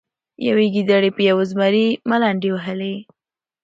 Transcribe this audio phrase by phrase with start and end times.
[0.47, 2.95] یوې ګیدړې په یو زمري ملنډې وهلې.